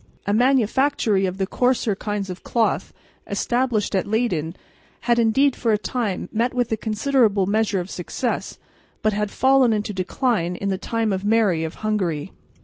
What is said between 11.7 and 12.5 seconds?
Hungary.